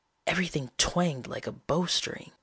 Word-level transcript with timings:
"Everything 0.25 0.71
twanged 0.79 1.27
like 1.27 1.45
a 1.45 1.51
bowstring. 1.51 2.31